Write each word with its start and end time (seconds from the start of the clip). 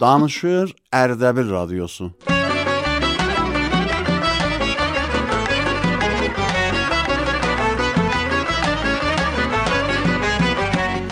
Danışır 0.00 0.74
Erdebil 0.92 1.50
Radyosu. 1.50 2.12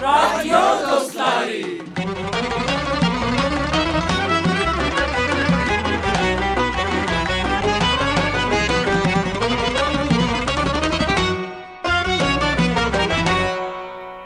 Radyo. 0.03 0.79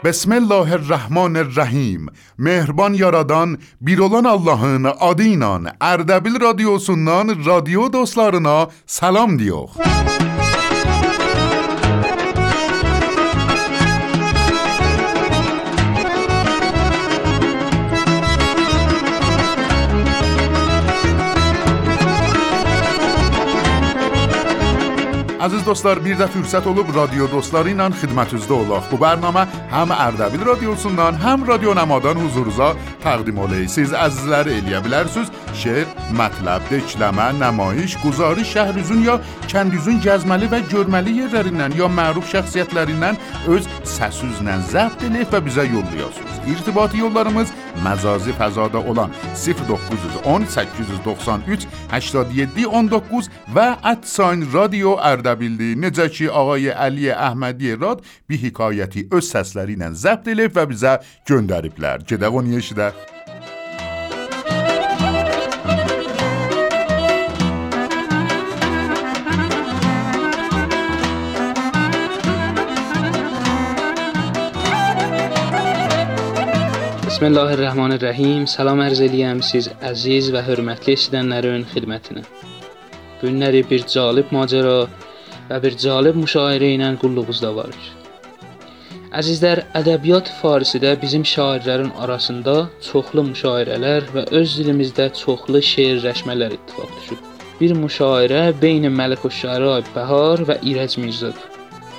Bismillahirrahmanirrahim. 0.03 2.09
Mehriban 2.37 2.93
yaradan 2.93 3.57
bir 3.81 3.99
olan 3.99 4.23
Allahın 4.23 4.87
adı 4.99 5.23
ilə 5.23 5.73
Ərdəbil 5.79 6.41
radiosundan 6.41 7.45
radio 7.45 7.93
dostlarına 7.93 8.67
salam 8.87 9.39
diyor. 9.39 9.69
Aziz 25.43 25.65
dostlar 25.67 25.99
bir 25.99 26.15
də 26.15 26.23
fürsət 26.31 26.69
olub 26.71 26.87
radio 26.95 27.25
dostları 27.27 27.73
ilə 27.73 27.89
xidmətinizdə 27.99 28.53
olaq. 28.55 28.85
Bu 28.87 28.95
bərnamə 29.01 29.41
həm 29.73 29.91
Ərdəbil 29.91 30.45
radiosundan, 30.47 31.17
həm 31.19 31.43
Radio 31.49 31.73
Namadan 31.75 32.21
huzurunuza 32.23 32.69
təqdim 33.03 33.39
oləyik. 33.43 33.69
əzizləri 34.05 34.59
eləyə 34.59 34.79
bilərsiniz. 34.85 35.31
Şeir, 35.53 35.87
mətləb, 36.17 36.63
dekləmə, 36.71 37.27
nəmayiş, 37.39 37.97
guzarış 38.03 38.55
şəhrizün 38.55 39.03
ya 39.05 39.19
kəndüzün 39.51 39.99
gəzməli 40.05 40.49
və 40.53 40.63
görməli 40.71 41.17
yerlərindən 41.21 41.77
ya 41.77 41.89
məruf 41.99 42.29
şəxsiyyətlərindən 42.33 43.19
öz 43.53 43.67
səsüzlə 43.95 44.57
zəbt 44.71 45.05
edib 45.07 45.29
və 45.33 45.43
bizə 45.45 45.67
yollayasınız. 45.69 46.39
İrtibati 46.53 46.97
yollarımız 47.03 47.53
məcazi 47.85 48.33
fəzada 48.39 48.81
olan 48.89 49.11
0910 49.35 50.45
893 50.45 51.67
87 51.91 52.67
19 52.67 53.29
və 53.55 53.67
@sign 54.03 54.47
radio 54.53 54.97
Ərdəbildi. 55.11 55.73
Necə 55.83 56.09
ki 56.09 56.29
ağay 56.31 56.73
Əli 56.87 57.09
Əhmədi 57.13 57.79
Rad 57.81 58.03
bir 58.29 58.41
hekayəti 58.45 59.07
öz 59.11 59.33
səsləri 59.33 59.77
ilə 59.77 59.93
zəbt 59.93 60.27
edib 60.33 60.57
və 60.57 60.67
bizə 60.71 60.97
göndəriblər. 61.29 62.05
Gedək 62.09 62.41
onu 62.41 62.57
eşidək. 62.59 62.92
Bismillahirrahmanirrahim. 77.23 78.41
Salam 78.51 78.81
ərz 78.83 78.99
eləyəm 79.05 79.37
siz 79.47 79.69
əziz 79.89 80.25
və 80.35 80.41
hörmətli 80.43 80.91
eşidənlərin 80.97 81.61
xidmətinə. 81.71 82.23
Bu 83.21 83.29
günləri 83.29 83.61
bir 83.69 83.85
cəlib 83.93 84.33
macəra 84.35 84.73
və 85.47 85.59
bir 85.63 85.77
cəlib 85.85 86.19
müşairə 86.19 86.73
ilə 86.75 86.89
qulluğunuzda 86.99 87.53
varıq. 87.59 87.85
Əzizlər, 89.21 89.63
ədəbiyyat 89.79 90.33
farisidə 90.41 90.97
bizim 91.05 91.23
şairlərin 91.23 91.93
arasında 92.03 92.57
çoxlu 92.89 93.23
müşairələr 93.29 94.11
və 94.17 94.27
öz 94.41 94.59
dilimizdə 94.59 95.07
çoxlu 95.23 95.63
şeirləşmələr 95.71 96.59
ittifaq 96.59 96.91
düşüb. 96.99 97.25
Bir 97.61 97.77
müşairə 97.85 98.49
beyn 98.59 98.91
Məliküşşəra 98.99 99.79
Bəhar 99.95 100.43
və 100.51 100.59
İrəc 100.59 100.99
Mirzədir. 100.99 101.47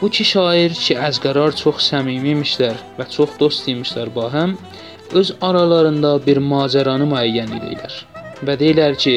Bu 0.03 0.13
iki 0.13 0.25
şair 0.37 0.75
ki, 0.85 1.01
az 1.01 1.17
qərar 1.17 1.55
çox 1.57 1.81
səmimi 1.89 2.35
imişlər 2.37 2.77
və 2.99 3.05
çox 3.17 3.39
dost 3.41 3.71
imişlər 3.73 4.11
ba 4.13 4.29
həm, 4.29 4.59
öz 5.13 5.35
aralarında 5.41 6.19
bir 6.27 6.41
macəranı 6.53 7.07
müəyyən 7.13 7.55
edirlər 7.59 7.97
və 8.47 8.57
deyirlər 8.61 8.97
ki, 9.05 9.15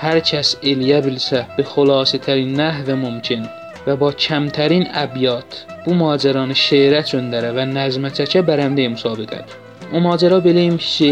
hər 0.00 0.20
kəs 0.30 0.56
eləyə 0.72 1.02
bilsə 1.04 1.44
bi 1.56 1.64
xülasətərin 1.72 2.56
nəhv 2.60 2.90
mümkün 3.02 3.46
və 3.86 3.94
ba 4.00 4.10
kəmtərin 4.26 4.86
əbyat 5.04 5.60
bu 5.86 5.94
macəranı 6.00 6.56
şeirə 6.66 7.02
çöndərə 7.10 7.52
və 7.56 7.66
nəzmə 7.72 8.10
çəkə 8.18 8.42
bərəmdə 8.48 8.88
müsabiqədir. 8.94 9.56
O 9.94 10.02
macəra 10.02 10.40
belə 10.42 10.66
imiş 10.70 10.90
ki, 10.98 11.10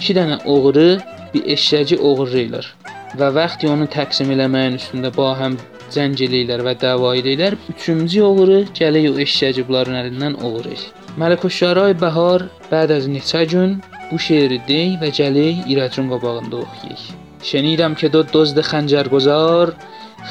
2 0.00 0.16
dənə 0.18 0.40
oğru 0.54 0.88
bir 1.34 1.52
eşşəci 1.56 1.98
oğurlayırlar 1.98 2.70
və 3.18 3.30
vaxtı 3.38 3.70
onu 3.70 3.86
təqsim 3.96 4.30
eləməyin 4.34 4.78
üstündə 4.80 5.10
ba 5.16 5.32
həm 5.40 5.58
cəng 5.94 6.18
eləyirlər 6.26 6.64
və 6.66 6.74
dava 6.82 7.14
edirlər. 7.20 7.58
Üçüncü 7.74 8.22
oğru 8.30 8.60
gəlir 8.78 9.10
o 9.12 9.18
eşşəci 9.26 9.66
bunların 9.68 10.00
əlindən 10.02 10.38
oğurlayır. 10.42 11.03
Məliküşşəray 11.20 11.92
Bəhar 12.02 12.40
بعد 12.70 12.90
از 12.90 13.06
gün 13.52 13.70
bu 14.10 14.18
şeiri 14.18 14.58
dey 14.68 14.88
və 15.02 15.08
gəlik 15.18 15.56
İrəcun 15.72 16.06
qabağında 16.12 16.56
oxuyaq. 16.64 17.02
شنیدم 17.50 17.94
که 17.94 18.08
دو 18.08 18.22
دزد 18.22 18.60
خنجرگذار 18.60 19.66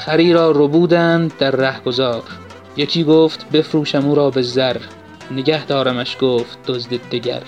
خری 0.02 0.34
را 0.34 0.52
ربودند 0.52 1.38
در 1.40 1.52
رهگذار 1.52 2.24
یکی 2.78 3.04
گفت 3.04 3.50
بفروشم 3.54 4.06
او 4.08 4.16
را 4.16 4.30
به 4.30 4.42
زر 4.42 4.78
نگه 5.32 5.66
دارمش 5.66 6.18
گفت 6.22 6.58
دزد 6.68 6.94
دگر 7.12 7.44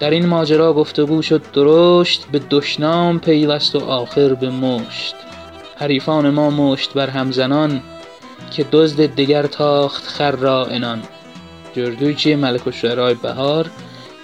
در 0.00 0.10
این 0.10 0.26
ماجرا 0.26 0.72
گفتگو 0.72 1.22
شد 1.22 1.42
درشت 1.52 2.26
به 2.32 2.40
دشنام 2.50 3.20
پیوست 3.20 3.76
و 3.76 3.84
آخر 3.84 4.34
به 4.34 4.50
مشت 4.50 5.14
حریفان 5.76 6.30
ما 6.30 6.50
مشت 6.50 6.92
بر 6.92 7.10
همزنان 7.10 7.80
که 8.50 8.64
دزد 8.72 9.00
دگر 9.00 9.46
تاخت 9.46 10.06
خر 10.06 10.30
را 10.30 10.66
انان 10.66 11.02
Gördük 11.74 12.18
ki, 12.18 12.34
Məliküşşəray 12.44 13.16
Bəhar 13.22 13.70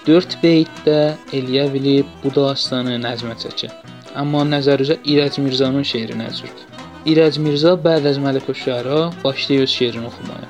4 0.07 0.37
beytdə 0.43 0.99
eləyə 1.33 1.67
bilib 1.73 2.12
bu 2.25 2.34
dastanı 2.34 2.99
nəzmə 3.07 3.39
çəkir. 3.43 3.73
Amma 4.15 4.45
nəzərüzə 4.53 4.99
İrəc 5.05 5.41
Mirzanın 5.45 5.87
şeiri 5.93 6.19
nəzirdir. 6.19 6.67
İrəc 7.07 7.39
Mirza 7.39 7.73
بعد 7.84 8.05
از 8.12 8.19
Məliküşşəra 8.27 9.01
başlayır 9.25 9.67
şeirini 9.67 10.07
oxumaya. 10.07 10.49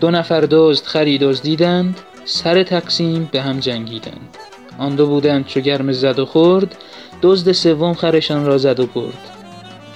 دو 0.00 0.10
نفر 0.10 0.40
دزد 0.40 0.84
خری 0.86 1.18
دزدیدند 1.18 1.96
سر 2.24 2.62
تقسیم 2.62 3.28
به 3.32 3.40
هم 3.40 3.58
جنگیدند 3.60 4.36
آن 4.78 4.96
دو 4.96 5.06
بودند 5.06 5.46
چو 5.46 5.60
گرم 5.60 5.92
زد 5.92 6.18
و 6.18 6.26
خورد 6.26 6.76
دزد 7.22 7.52
سوم 7.52 7.94
خرشان 7.94 8.46
را 8.46 8.58
زد 8.58 8.80
و 8.80 8.86
برد 8.86 9.24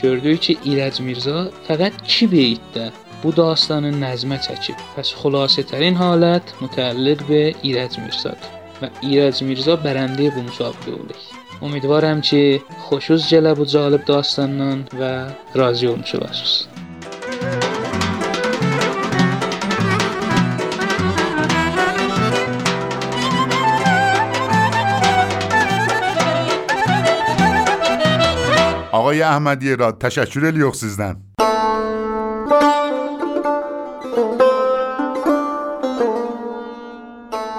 gördük 0.03 0.41
ki 0.41 0.59
İrəc 0.67 0.97
Mirza 1.07 1.39
fəqət 1.69 1.95
2 2.07 2.27
beytdə 2.33 2.85
bu 3.23 3.35
dastanı 3.37 3.93
nəzmə 4.01 4.41
çəkib. 4.47 4.81
Pəs 4.97 5.13
xülasətərin 5.21 5.99
halət 5.99 6.57
mütəlliq 6.63 7.23
be 7.29 7.45
İrəc 7.69 8.01
Mirzədir 8.03 8.59
və 8.81 8.91
İrəc 9.13 9.45
Mirzə 9.47 9.79
bərəndə 9.87 10.33
bu 10.35 10.49
müsabiqə 10.51 10.99
olur. 10.99 11.23
امیدوارم 11.63 12.21
که 12.21 12.61
خوشوز 12.79 13.29
جلب 13.29 13.59
و 13.59 13.65
جالب 13.65 14.05
داستانان 14.05 14.85
و 15.01 15.27
راضی 15.55 15.87
olmuş 15.87 16.15
olasınız. 16.15 16.69
آقای 28.93 29.23
احمدی 29.23 29.77
را 29.77 29.93
تشکر 29.93 30.47
الیوخ 30.47 30.75
sizden. 30.75 31.32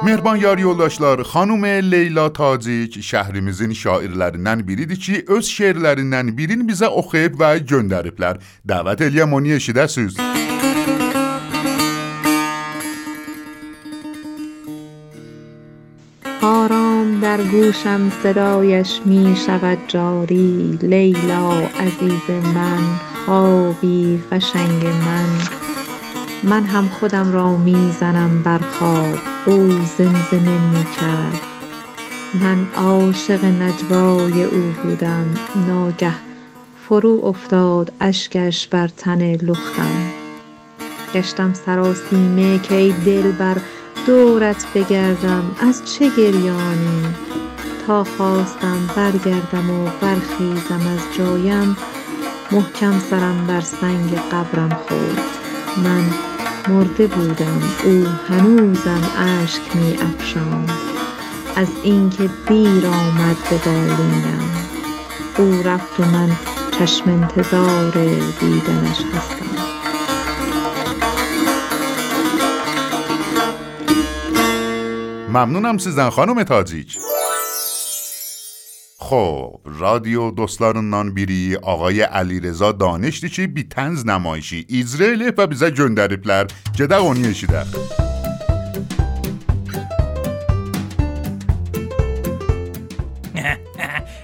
Mehriban 0.04 0.36
yar 0.36 0.58
yoldaşlar, 0.58 1.20
xanım 1.20 1.64
Leyla 1.64 2.34
Tacik 2.34 2.98
şəhrimizin 3.10 3.72
şairlərindən 3.72 4.68
biridir 4.68 5.00
ki, 5.00 5.24
öz 5.32 5.48
şeirlərindən 5.48 6.34
birini 6.38 6.68
bizə 6.68 6.90
oxuyub 6.92 7.40
və 7.40 7.52
göndəriblər. 7.72 8.42
Dəvət 8.68 9.06
eləyəm 9.08 9.34
onu 9.40 9.56
eşidəsiniz. 9.60 10.20
آرام 16.44 17.20
در 17.22 17.42
گوشم 17.52 18.12
صدایش 18.24 18.92
می 19.06 19.36
شود 19.46 19.78
جاری 19.88 20.80
لیلا 20.82 21.50
عزیز 21.80 22.28
من 22.56 22.84
خوابی 23.26 24.20
قشنگ 24.32 24.84
من 25.06 25.63
من 26.44 26.64
هم 26.64 26.90
خودم 26.90 27.34
را 27.34 27.58
می‌زنم 27.58 28.44
بر 28.44 28.58
خواب. 28.58 29.18
او 29.46 29.70
زمزمه 29.98 30.70
می 30.70 30.86
کرد 31.00 31.42
من 32.34 32.68
عاشق 32.76 33.46
نجوای 33.46 34.44
او 34.44 34.74
بودم. 34.84 35.26
ناگه 35.68 36.14
فرو 36.90 37.22
افتاد 37.24 37.92
اشکش 38.02 38.68
بر 38.68 38.88
تن 38.88 39.36
لختم 39.36 40.12
گشتم 41.14 41.54
سراسیمه 41.54 42.60
که 42.60 42.76
ای 42.76 42.92
دلبر 42.92 43.58
دورت 44.08 44.66
بگردم. 44.76 45.56
از 45.62 45.82
چه 45.94 46.10
گریانی؟ 46.10 47.06
تا 47.88 48.04
خواستم 48.04 48.78
برگردم 48.96 49.70
و 49.70 49.90
برخیزم 50.02 50.88
از 50.94 51.18
جایم 51.18 51.78
محکم 52.52 53.00
سرم 53.00 53.48
بر 53.48 53.62
سنگ 53.62 54.16
قبرم 54.32 54.70
خورد. 54.70 55.22
من 55.84 56.33
مرده 56.70 57.08
بودم. 57.08 57.62
او 57.84 58.06
هنوزم 58.28 59.02
اشک 59.18 59.76
می 59.76 59.98
افشاند. 59.98 60.72
از 61.56 61.68
اینکه 61.84 62.30
دیر 62.48 62.88
آمد 62.88 63.38
به 63.50 63.58
بالینم. 63.66 64.50
او 65.38 65.62
رفت 65.66 66.00
و 66.00 66.04
من 66.04 66.30
چشم 66.80 67.10
انتظار 67.10 67.92
دیدنش 68.40 68.98
هستم. 69.14 69.46
ممنونم 75.30 75.78
سیزن 75.78 76.10
خانم 76.10 76.44
تاجیک 76.44 76.98
خب 79.10 79.60
رادیو 79.66 80.32
dostlarından 80.32 81.16
biri 81.16 81.58
آقای 81.62 82.02
علیرضا 82.02 82.72
دانشتی 82.72 83.48
بی 83.48 83.64
تنز 83.64 84.06
نمایشی. 84.06 84.66
İzrail 84.70 85.22
و 85.38 85.52
bize 85.52 85.70
gönderipler. 85.70 86.46
Gedək 86.78 87.02
onu 87.10 87.28
eşidək. 87.28 87.68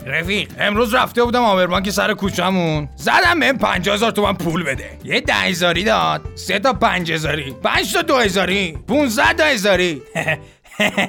رفیق 0.06 0.48
امروز 0.60 0.94
رفته 0.94 1.24
بودم 1.24 1.44
آبربانک 1.44 1.90
سر 1.90 2.14
کوچمون 2.14 2.90
زدم 2.96 3.40
بهم 3.40 3.58
پنج 3.58 3.90
هزار 3.90 4.12
تومن 4.12 4.34
پول 4.34 4.64
بده. 4.64 4.90
یه 5.04 5.22
ده 5.22 5.34
هزاری 5.34 5.84
داد. 5.84 6.22
سه 6.36 6.60
تا 6.60 6.74
پنج 6.74 7.12
هزاری 7.12 7.56
پنج 7.64 7.94
تا 7.94 8.02
دو 8.02 8.16
هزاری 8.18 8.78
پونزد 8.88 9.36
تا 9.38 9.44
هزاری. 9.44 10.02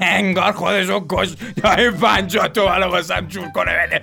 انگار 0.01 0.53
خودشو 0.53 1.07
کش 1.09 1.29
تا 1.63 1.73
این 1.73 1.91
پنجاه 1.91 2.49
تومن 2.49 2.83
واسم 2.83 3.21
جور 3.21 3.49
کنه 3.49 3.73
بده. 3.87 4.03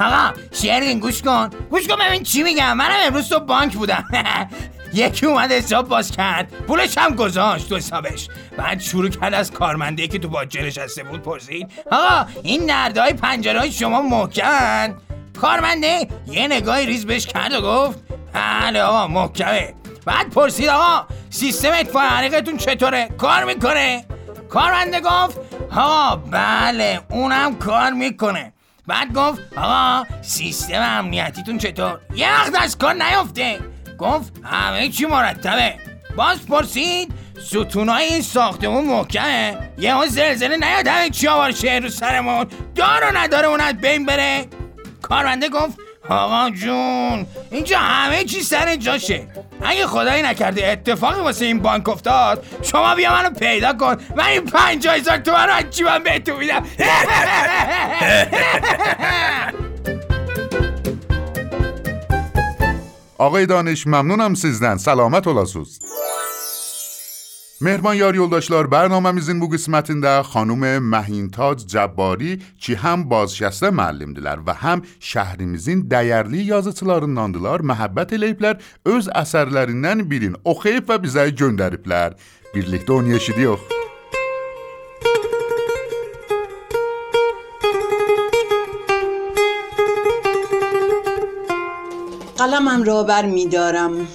آقا 0.00 0.32
شیرین 0.52 0.98
گوش 1.00 1.22
کن. 1.22 1.50
گوش 1.70 1.88
کن 1.88 1.96
ببین 1.96 2.22
چی 2.22 2.42
میگم. 2.42 2.76
منم 2.76 2.96
امروز 3.06 3.28
تو 3.28 3.40
بانک 3.40 3.72
بودم. 3.72 4.04
یکی 4.94 5.26
اومد 5.26 5.52
حساب 5.52 5.88
باز 5.88 6.10
کرد. 6.10 6.48
پولش 6.66 6.98
هم 6.98 7.14
گذاشت 7.14 7.68
تو 7.68 7.76
حسابش. 7.76 8.28
بعد 8.56 8.80
شروع 8.80 9.08
کرد 9.08 9.34
از 9.34 9.50
کارمنده 9.50 10.08
که 10.08 10.18
تو 10.18 10.28
باجه 10.28 10.62
نشسته 10.62 11.02
بود 11.02 11.22
پرسید. 11.22 11.72
آقا 11.92 12.26
این 12.42 12.70
نردهای 12.70 13.12
پنجره 13.12 13.58
های 13.58 13.72
شما 13.72 14.02
محکمن 14.02 14.94
کارمنده 15.40 16.08
یه 16.26 16.46
نگاهی 16.46 16.86
ریز 16.86 17.06
بهش 17.06 17.26
کرد 17.26 17.52
و 17.52 17.60
گفت 17.62 17.98
بله 18.32 18.82
آقا 18.82 19.06
محکمه. 19.06 19.74
بعد 20.06 20.30
پرسید 20.30 20.68
آقا 20.68 21.06
سیستم 21.34 21.72
اطفاء 21.74 22.02
حریقتون 22.02 22.56
چطوره؟ 22.56 23.08
کار 23.18 23.44
می‌کنه؟ 23.44 24.04
کارمنده 24.50 25.00
گفت 25.00 25.38
آقا 25.76 26.16
بله 26.16 27.00
اونم 27.10 27.58
کار 27.58 27.92
می‌کنه. 27.92 28.52
بعد 28.86 29.12
گفت 29.12 29.40
آقا 29.56 30.06
سیستم 30.22 30.82
امنیتیتون 30.82 31.58
چطور؟ 31.58 32.00
یه 32.14 32.32
وقت 32.32 32.62
از 32.62 32.78
کار 32.78 32.94
نیفته. 32.94 33.58
گفت 33.98 34.32
همه 34.44 34.88
چی 34.88 35.06
مرتبه. 35.06 35.74
باز 36.16 36.46
پرسید 36.46 37.12
ستونای 37.46 38.04
این 38.04 38.22
ساختمون 38.22 38.84
محکمه؟ 38.84 39.58
یه 39.78 39.94
ها 39.94 40.06
زلزله 40.06 40.56
نیاد 40.56 40.88
همه 40.88 41.10
چی 41.10 41.28
آوار 41.28 41.52
شه 41.52 41.80
رو 41.82 41.88
سرمون. 41.88 42.46
دار 42.74 43.04
و 43.04 43.18
نداره 43.18 43.48
اون 43.48 43.60
از 43.60 43.74
بین 43.76 44.06
بره. 44.06 44.46
کارمنده 45.02 45.48
گفت 45.48 45.78
آقا 46.08 46.50
جون 46.50 47.26
اینجا 47.50 47.78
همه 47.78 48.24
چی 48.24 48.42
سر 48.42 48.76
جاشه 48.76 49.26
اگه 49.62 49.86
خدایی 49.86 50.22
نکرده 50.22 50.68
اتفاقی 50.68 51.20
واسه 51.20 51.44
این 51.44 51.58
بانک 51.58 51.88
افتاد 51.88 52.46
شما 52.62 52.94
بیا 52.94 53.12
منو 53.12 53.30
پیدا 53.30 53.72
کن 53.72 53.96
من 54.16 54.24
این 54.24 54.44
پنج 54.44 54.88
هزار 54.88 55.18
تومن 55.18 55.46
رو 55.46 55.52
از 55.52 55.64
جیبم 55.70 56.02
بهتون 56.02 56.36
میدم 56.36 56.64
آقای 63.18 63.46
دانش 63.46 63.86
ممنونم 63.86 64.34
sizden. 64.34 64.78
Selamet 64.78 65.26
olasınız. 65.26 65.78
مهربان 65.78 66.33
مهرمان 67.60 67.96
یاری 67.96 68.18
اولداشلار 68.18 68.66
برنامه 68.66 69.10
میزین 69.10 69.40
بو 69.40 69.48
قسمتین 69.48 70.00
در 70.00 70.22
خانوم 70.22 70.78
مهینتاز 70.78 71.66
جباری 71.66 72.42
چی 72.58 72.74
هم 72.74 73.08
بازشسته 73.08 73.70
معلم 73.70 74.12
دیلر 74.12 74.38
و 74.46 74.54
هم 74.54 74.82
شهری 75.00 75.46
میزین 75.46 75.80
دیرلی 75.80 76.38
یازتلارندان 76.38 77.32
دیلر 77.32 77.62
محبت 77.62 78.12
الیب 78.12 78.42
لر 78.42 78.56
از 78.96 79.10
اثرلرینن 79.14 80.02
بیرین. 80.02 80.36
اخیب 80.46 80.84
و 80.88 80.98
بیزای 80.98 81.32
گندریب 81.32 81.88
لر 81.88 82.12
بیرلیک 82.54 82.86
دون 82.86 83.18
قلمم 92.38 92.82
را 92.82 93.02
بر 93.02 93.26
میدارم 93.26 94.08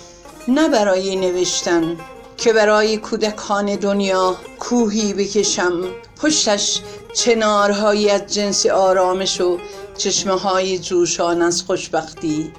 نه 0.47 0.69
برای 0.69 1.15
نوشتن. 1.15 1.97
که 2.39 2.53
برای 2.53 2.97
کودکان 2.97 3.75
دنیا 3.75 4.36
کوهی 4.59 5.13
بکشم. 5.13 5.81
پشتش 6.21 6.81
چنارهایی 7.13 8.09
از 8.09 8.33
جنس 8.33 8.65
آرامش 8.65 9.41
و 9.41 9.57
چشمه 9.97 10.33
های 10.33 10.80
جوشان 10.80 11.41
از 11.41 11.62
خوشبختی. 11.62 12.51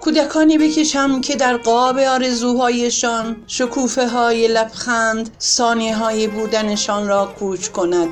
کودکانی 0.00 0.58
بکشم 0.58 1.20
که 1.20 1.36
در 1.36 1.56
قاب 1.56 1.98
آرزوهایشان 1.98 3.36
شکوفه 3.46 4.08
های 4.08 4.48
لبخند 4.48 5.30
ثانیه 5.40 5.96
های 5.96 6.28
بودنشان 6.28 7.08
را 7.08 7.34
کوچ 7.38 7.68
کند. 7.68 8.08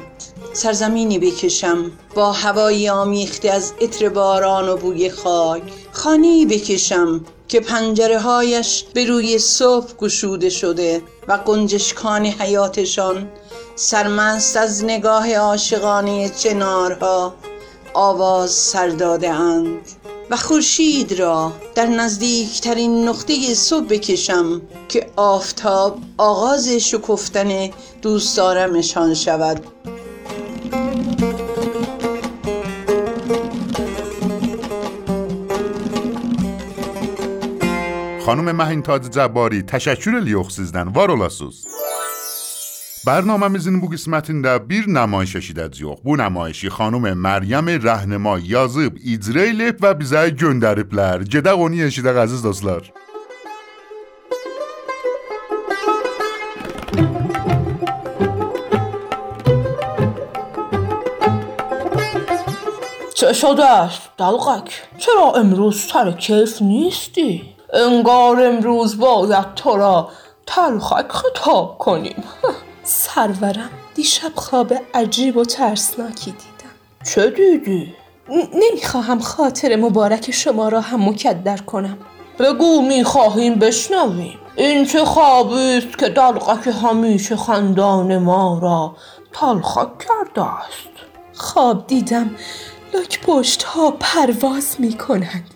سرزمینی 0.52 1.18
بکشم 1.18 1.90
با 2.14 2.32
هوایی 2.32 2.88
آمیخته 2.88 3.50
از 3.50 3.72
عطر 3.80 4.08
باران 4.08 4.68
و 4.68 4.76
بوی 4.76 5.10
خاک. 5.10 5.62
خانه 5.92 6.46
بکشم 6.46 7.24
که 7.52 7.60
پنجره 7.60 8.18
هایش 8.18 8.84
به 8.94 9.04
روی 9.04 9.38
صبح 9.38 9.92
گشوده 9.98 10.50
شده 10.50 11.02
و 11.28 11.32
قنجشکان 11.32 12.26
حیاتشان 12.26 13.28
سرمست 13.76 14.56
از 14.56 14.84
نگاه 14.84 15.34
عاشقانه 15.34 16.28
چنارها 16.28 17.34
آواز 17.94 18.50
سر 18.50 18.88
داده 18.88 19.30
اند 19.30 19.80
و 20.30 20.36
خورشید 20.36 21.20
را 21.20 21.52
در 21.74 21.86
نزدیکترین 21.86 23.08
نقطه 23.08 23.54
صبح 23.54 23.86
بکشم 23.86 24.62
که 24.88 25.10
آفتاب 25.16 25.98
آغاز 26.18 26.68
شکفتن 26.68 27.70
دوست 28.02 28.36
دارمشان 28.36 29.14
شود. 29.14 29.60
Xanım 38.22 38.48
Məhintac 38.54 39.08
Cəbbari, 39.14 39.64
təşəkkür 39.66 40.20
edirik 40.20 40.50
sizdən. 40.54 40.94
Var 40.94 41.08
olasınız. 41.08 41.64
برنامemizin 43.06 43.80
bu 43.82 43.88
qismətində 43.94 44.52
bir 44.68 44.86
nümayiş 44.86 45.34
eşidəcəyik. 45.40 46.04
Bu 46.06 46.14
nümayişi 46.18 46.68
xanım 46.76 47.06
Məryəm 47.26 47.68
Rəhnəma 47.88 48.34
yazıb, 48.54 49.00
icra 49.14 49.46
edib 49.50 49.82
və 49.82 49.92
bizə 50.00 50.22
göndəriblər. 50.42 51.26
Gedək 51.34 51.64
onu 51.66 51.82
eşidək 51.88 52.26
əziz 52.26 52.44
dostlar. 52.48 52.92
چه 63.22 63.32
شده 63.32 63.66
است 63.66 64.02
دلقک 64.18 64.68
چرا 64.98 65.26
امروز 65.40 65.76
سر 65.80 66.12
کیف 66.12 66.62
نیستی 66.62 67.42
انگار 67.72 68.42
امروز 68.42 68.98
باید 68.98 69.54
تو 69.54 69.76
را 69.76 70.08
تلخک 70.46 71.12
خطاب 71.12 71.78
کنیم. 71.78 72.24
سرورم 72.82 73.70
دیشب 73.94 74.32
خواب 74.34 74.74
عجیب 74.94 75.36
و 75.36 75.44
ترسناکی 75.44 76.30
دیدم. 76.30 76.74
چه 77.04 77.30
دیدی؟ 77.30 77.94
نمی‌خواهم 78.54 79.20
خاطر 79.20 79.76
مبارک 79.76 80.30
شما 80.30 80.68
را 80.68 80.80
هم 80.80 81.08
مکدر 81.08 81.56
کنم. 81.56 81.98
بگو 82.38 82.82
می‌خواهیم 82.82 83.54
بشنویم. 83.54 84.38
این 84.56 84.84
چه 84.84 85.04
خوابی 85.04 85.76
است 85.76 85.98
که 85.98 86.08
دلقک 86.08 86.74
همیشه 86.82 87.36
خندان 87.36 88.18
ما 88.18 88.58
را 88.62 88.96
تلخک 89.32 89.98
کرده 89.98 90.42
است. 90.42 90.88
خواب 91.34 91.86
دیدم 91.86 92.30
لاک 92.94 93.20
پشت 93.20 93.62
ها 93.62 93.90
پرواز 93.90 94.76
می 94.78 94.92
کنند 94.92 95.54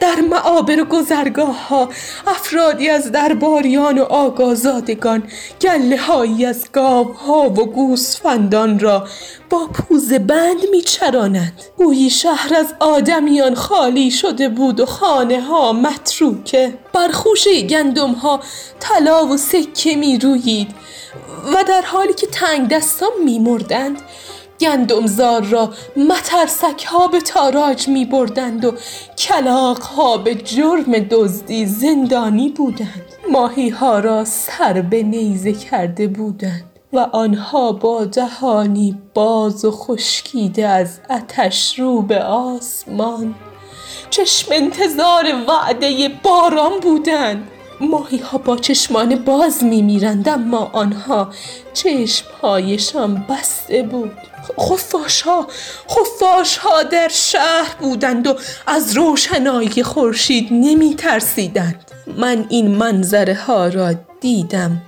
در 0.00 0.20
معابر 0.30 0.80
و 0.80 0.84
گذرگاه 0.84 1.68
ها 1.68 1.88
افرادی 2.26 2.88
از 2.88 3.12
درباریان 3.12 3.98
و 3.98 4.02
آگازادگان 4.02 5.22
گله 5.60 5.96
هایی 5.96 6.44
از 6.44 6.72
گاو 6.72 7.12
ها 7.12 7.50
و 7.50 7.66
گوسفندان 7.66 8.78
را 8.78 9.06
با 9.50 9.66
پوز 9.66 10.12
بند 10.12 10.60
می 10.70 10.80
چرانند 10.80 11.62
گویی 11.76 12.10
شهر 12.10 12.54
از 12.54 12.74
آدمیان 12.80 13.54
خالی 13.54 14.10
شده 14.10 14.48
بود 14.48 14.80
و 14.80 14.86
خانه 14.86 15.40
ها 15.40 15.72
متروکه 15.72 16.74
بر 16.92 17.08
خوشه 17.08 17.62
گندم 17.62 18.12
ها 18.12 18.40
طلا 18.80 19.26
و 19.26 19.36
سکه 19.36 19.96
می 19.96 20.18
رویید 20.18 20.74
و 21.54 21.64
در 21.68 21.82
حالی 21.82 22.14
که 22.14 22.26
تنگ 22.26 22.68
دستان 22.68 23.10
میمردند 23.24 24.02
گندمزار 24.60 25.42
را 25.42 25.72
مترسک 25.96 26.84
ها 26.84 27.08
به 27.08 27.20
تاراج 27.20 27.88
می 27.88 28.04
بردند 28.04 28.64
و 28.64 28.74
کلاق 29.18 29.82
ها 29.82 30.18
به 30.18 30.34
جرم 30.34 30.98
دزدی 30.98 31.66
زندانی 31.66 32.48
بودند. 32.48 33.04
ماهی 33.32 33.68
ها 33.68 33.98
را 33.98 34.24
سر 34.24 34.72
به 34.72 35.02
نیزه 35.02 35.52
کرده 35.52 36.08
بودند 36.08 36.64
و 36.92 36.98
آنها 36.98 37.72
با 37.72 38.04
دهانی 38.04 38.98
باز 39.14 39.64
و 39.64 39.70
خشکیده 39.70 40.66
از 40.66 41.00
اتش 41.10 41.78
رو 41.78 42.02
به 42.02 42.24
آسمان. 42.24 43.34
چشم 44.10 44.52
انتظار 44.52 45.24
وعده 45.48 46.10
باران 46.22 46.80
بودند. 46.82 47.50
ماهی 47.80 48.18
ها 48.18 48.38
با 48.38 48.56
چشمان 48.56 49.16
باز 49.16 49.64
می 49.64 49.82
میرند 49.82 50.28
اما 50.28 50.70
آنها 50.72 51.32
چشمهایشان 51.74 53.26
بسته 53.28 53.82
بود. 53.82 54.12
خفاش 54.60 55.22
ها 55.22 55.46
خفاش 55.90 56.56
ها 56.56 56.82
در 56.82 57.08
شهر 57.08 57.74
بودند 57.80 58.26
و 58.26 58.34
از 58.66 58.96
روشنایی 58.96 59.82
خورشید 59.82 60.48
نمی 60.50 60.94
ترسیدند 60.94 61.90
من 62.16 62.46
این 62.48 62.70
منظره 62.70 63.34
ها 63.34 63.68
را 63.68 63.92
دیدم 64.20 64.82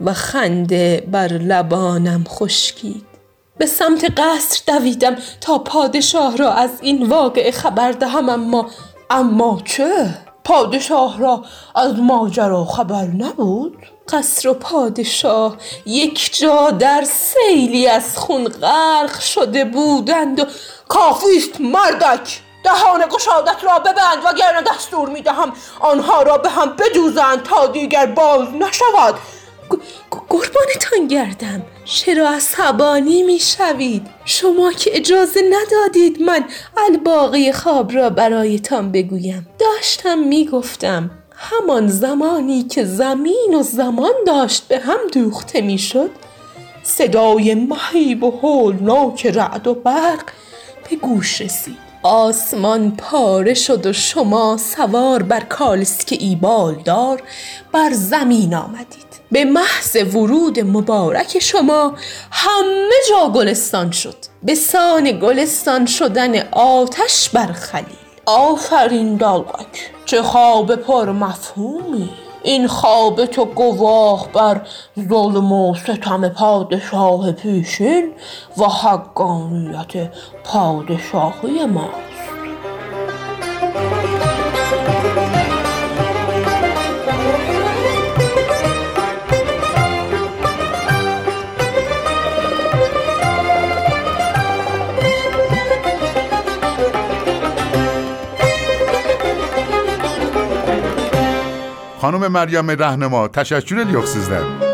و 0.00 0.12
خنده 0.12 1.04
بر 1.10 1.28
لبانم 1.32 2.24
خشکید. 2.28 3.10
به 3.58 3.66
سمت 3.66 4.12
قصر 4.16 4.62
دویدم 4.66 5.16
تا 5.40 5.58
پادشاه 5.58 6.36
را 6.36 6.52
از 6.52 6.70
این 6.80 7.06
واقعه 7.08 7.50
خبر 7.50 7.92
دهم 7.92 8.28
اما 8.28 8.70
اما 9.10 9.62
چه؟ 9.64 10.14
پادشاه 10.44 11.18
را 11.18 11.44
از 11.74 11.98
ماجرا 11.98 12.64
خبر 12.64 13.04
نبود؟ 13.04 13.86
قصر 14.08 14.48
و 14.48 14.54
پادشاه 14.54 15.56
یک 15.86 16.38
جا 16.38 16.70
در 16.70 17.04
سیلی 17.04 17.88
از 17.88 18.18
خون 18.18 18.44
غرق 18.44 19.20
شده 19.20 19.64
بودند 19.64 20.40
و 20.40 20.44
کافیست 20.88 21.60
مردک 21.60 22.40
دهان 22.64 23.08
گشادت 23.10 23.64
را 23.64 23.78
ببند 23.78 24.18
و 24.24 24.34
گرنه 24.34 24.62
دستور 24.62 25.08
می‌دهم 25.08 25.52
آنها 25.80 26.22
را 26.22 26.38
به 26.38 26.50
هم 26.50 26.76
بدوزند 26.76 27.42
تا 27.42 27.66
دیگر 27.66 28.06
باز 28.06 28.48
نشود 28.48 29.14
قربانتان 30.10 31.08
گردم. 31.08 31.62
چرا 31.84 32.30
عصبانی 32.30 33.22
می‌شوید؟ 33.22 34.06
شما 34.24 34.72
که 34.72 34.90
اجازه 34.96 35.40
ندادید 35.40 36.22
من 36.22 36.44
الباقی 36.88 37.52
خواب 37.52 37.92
را 37.92 38.10
برایتان 38.10 38.92
بگویم. 38.92 39.48
داشتم 39.58 40.18
می‌گفتم 40.18 41.10
همان 41.36 41.88
زمانی 41.88 42.62
که 42.62 42.84
زمین 42.84 43.54
و 43.60 43.62
زمان 43.62 44.14
داشت 44.26 44.68
به 44.68 44.78
هم 44.78 44.98
دوخته 45.12 45.60
می‌شد 45.60 46.10
صدای 46.82 47.54
مهیب 47.54 48.24
و 48.24 48.30
هولناک 48.30 49.26
رعد 49.26 49.66
و 49.66 49.74
برق 49.74 50.24
به 50.90 50.96
گوش 50.96 51.40
رسید. 51.40 51.90
آسمان 52.02 52.96
پاره 52.96 53.54
شد 53.54 53.86
و 53.86 53.92
شما 53.92 54.56
سوار 54.56 55.22
بر 55.22 55.40
کالسک 55.40 56.16
ایبال 56.20 56.74
دار 56.74 57.22
بر 57.72 57.90
زمین 57.92 58.54
آمدید. 58.54 59.09
به 59.32 59.44
محض 59.44 59.96
ورود 60.14 60.60
مبارک 60.60 61.38
شما 61.38 61.94
همه 62.30 62.94
جا 63.10 63.28
گلستان 63.28 63.90
شد. 63.90 64.16
به 64.42 64.54
سان 64.54 65.18
گلستان 65.18 65.86
شدن 65.86 66.48
آتش 66.52 67.28
بر 67.28 67.46
خلیل. 67.46 67.84
آفرین 68.26 69.16
دلقک 69.16 69.90
چه 70.06 70.22
خواب 70.22 70.76
پر 70.76 71.10
مفهومی. 71.10 72.10
این 72.42 72.66
خواب 72.66 73.26
تو 73.26 73.44
گواه 73.44 74.28
بر 74.32 74.60
ظلم 75.08 75.52
و 75.52 75.74
ستم 75.74 76.28
پادشاه 76.28 77.32
پیشین 77.32 78.12
و 78.56 78.64
حقانیت 78.64 80.12
پادشاهی 80.44 81.66
ماست. 81.66 82.19
خانم 102.10 102.32
مریم 102.32 102.70
رهنما 102.70 103.28
تشکر 103.28 103.78
الیاق 103.78 104.04
سیزده 104.04 104.69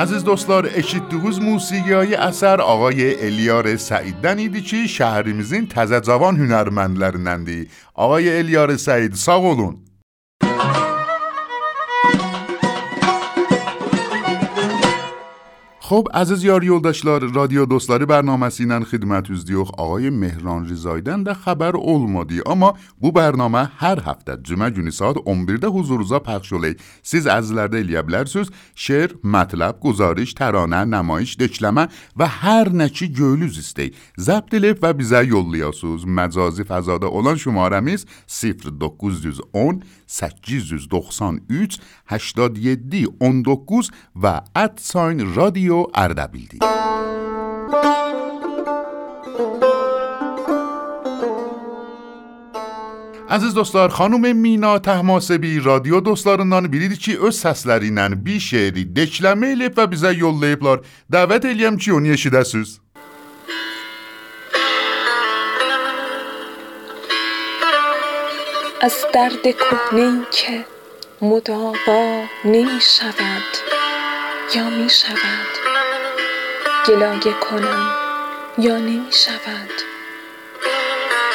عزیز 0.00 0.24
دوستلار 0.24 0.70
اشید 0.74 1.08
دوغوز 1.08 1.40
موسیقی 1.40 1.92
های 1.92 2.14
اثر 2.14 2.60
آقای 2.60 3.24
الیار 3.26 3.76
سعیدن 3.76 4.38
ایدی 4.38 4.60
چی؟ 4.60 4.88
شهریمزین 4.88 5.66
تزدزاوان 5.68 6.36
هنرمندلرنندی 6.36 7.68
آقای 7.94 8.38
الیار 8.38 8.76
سعید 8.76 9.14
ساغ. 9.14 9.74
خب 15.90 16.08
از 16.14 16.28
زیار 16.28 16.64
یولداشلار 16.64 17.32
رادیو 17.32 17.66
دوستلاری 17.66 18.06
برنامه 18.06 18.48
سینن 18.48 18.84
خدمت 18.84 19.30
از 19.30 19.44
دیوخ 19.44 19.70
آقای 19.78 20.10
مهران 20.10 20.68
ریزایدن 20.68 21.22
ده 21.22 21.34
خبر 21.34 21.76
اولمودی 21.76 22.40
اما 22.46 22.74
بو 23.00 23.12
برنامه 23.12 23.70
هر 23.76 24.00
هفته 24.06 24.36
جمعه 24.42 24.70
جونی 24.70 24.90
ساعت 24.90 25.16
11 25.26 25.56
ده 25.56 25.68
حضور 25.68 26.02
زا 26.02 26.18
پخش 26.18 26.48
شلی 26.48 26.74
سیز 27.02 27.26
از 27.26 27.52
لرده 27.52 27.76
ایلیا 27.76 28.02
بلرسوز 28.02 28.50
مطلب 29.24 29.80
گزارش 29.80 30.32
ترانه 30.32 30.84
نمایش 30.84 31.36
دکلمه 31.36 31.88
و 32.16 32.26
هر 32.26 32.68
نچی 32.68 33.08
گولوز 33.08 33.58
استی 33.58 33.92
زب 34.16 34.44
دلیف 34.50 34.78
و 34.82 34.92
بیزه 34.92 35.26
یولیاسوز 35.26 36.06
مجازی 36.06 36.64
فزاده 36.68 37.06
اولان 37.06 37.36
شماره 37.36 37.80
میز 37.80 38.06
0910 38.42 39.80
893 40.10 41.78
87 42.10 43.06
19 43.20 43.90
və 44.16 44.34
@sign 44.76 45.26
radio 45.36 45.86
اردبیل 45.94 46.58
Əziz 53.30 53.54
dostlar, 53.54 53.90
xanım 53.94 54.24
Mina 54.34 54.76
Təhmasəbi 54.82 55.64
radio 55.64 56.04
dostlarından 56.04 56.66
biridir 56.72 56.96
ki, 56.96 57.12
öz 57.28 57.36
səsləri 57.44 57.92
ilə 57.92 58.08
bir 58.24 58.40
şeiri 58.42 58.82
dekləmə 58.96 59.52
eləyib 59.54 59.76
və 59.78 59.84
bizə 59.92 60.10
yollayıblar. 60.18 60.82
Dəvət 61.06 61.46
eləyəm 61.52 61.78
ki, 61.78 61.92
onu 61.94 62.10
eşidəsiniz. 62.16 62.80
از 68.82 68.94
درد 69.12 69.42
کهنه 69.42 70.26
که 70.30 70.64
مداوا 71.22 72.24
نمی 72.44 72.80
شود 72.80 73.42
یا 74.54 74.70
می 74.70 74.90
شود 74.90 75.48
گلایه 76.86 77.32
کنم 77.40 77.94
یا 78.58 78.78
نمی 78.78 79.12
شود 79.12 79.70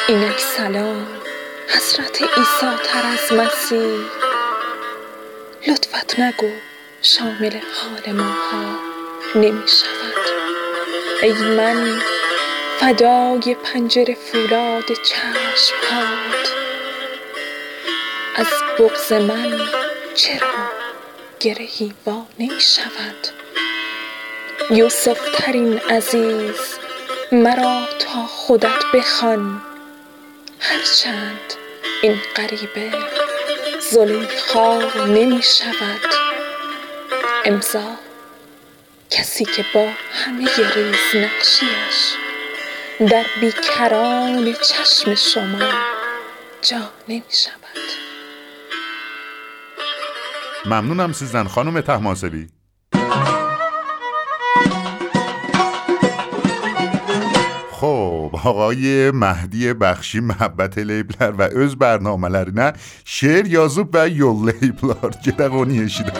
اینک 0.08 0.38
سلام 0.38 1.06
حسرت 1.68 2.22
ایسا 2.22 2.76
تر 2.84 3.06
از 3.06 3.32
مسیح. 3.32 4.00
لطفت 5.68 6.20
نگو 6.20 6.50
شامل 7.02 7.52
حال 7.52 8.12
ماها 8.12 8.78
نمی 9.34 9.68
شود 9.68 10.26
ای 11.22 11.32
من 11.32 12.00
فدای 12.80 13.54
پنجره 13.54 14.14
فولاد 14.14 14.92
چشم 15.04 15.74
هات 15.90 16.65
از 18.36 18.46
بغز 18.78 19.12
من 19.12 19.60
چرا 20.14 20.70
گرهی 21.40 21.94
وا 22.06 22.26
نمی 22.38 22.60
شود 22.60 23.28
یوسف 24.70 25.18
ترین 25.34 25.78
عزیز 25.78 26.60
مرا 27.32 27.86
تا 27.98 28.26
خودت 28.26 28.84
بخوان. 28.94 29.62
هرچند 30.60 31.54
این 32.02 32.20
غریبه 32.36 32.92
زلیخا 33.90 34.78
نمی 35.06 35.42
شود 35.42 36.14
امضا 37.44 37.96
کسی 39.10 39.44
که 39.44 39.64
با 39.74 39.88
همه 40.12 40.74
ریز 40.74 41.24
نقشیش 41.24 42.14
در 43.10 43.26
بیکران 43.40 44.52
چشم 44.52 45.14
شما 45.14 45.72
جا 46.62 46.90
نمی 47.08 47.22
شود 47.30 47.65
ممنونم 50.66 51.12
سیزن 51.12 51.44
خانم 51.44 51.80
تحماسبی 51.80 52.46
خب 57.72 58.30
آقای 58.44 59.10
مهدی 59.10 59.72
بخشی 59.72 60.20
محبت 60.20 60.78
لیبلر 60.78 61.30
و 61.38 61.42
از 61.42 61.76
برنامه 61.76 62.28
نه؟ 62.28 62.72
شعر 63.04 63.46
یازوب 63.46 63.88
و 63.94 64.08
یول 64.08 64.52
لیبلر؟ 64.62 65.10
جدقونی 65.22 65.88
شیدن؟ 65.88 66.10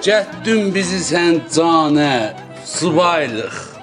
جدن 0.00 0.70
بیزی 0.70 0.98
سن 0.98 1.40
جانه 1.56 2.34
سبایلخ 2.64 3.75